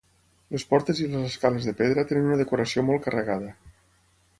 Les 0.55 0.63
portes 0.71 1.01
i 1.03 1.09
les 1.11 1.21
escales 1.27 1.69
de 1.69 1.75
pedra 1.83 2.07
tenen 2.13 2.31
una 2.33 2.41
decoració 2.43 2.89
molt 2.91 3.09
carregada. 3.09 3.57